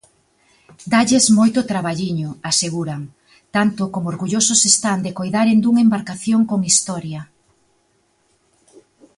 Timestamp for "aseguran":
2.51-3.01